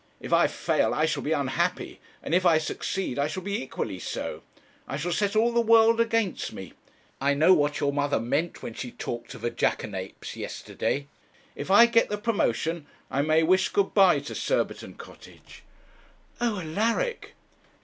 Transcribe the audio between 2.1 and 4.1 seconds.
and if I succeed I shall be equally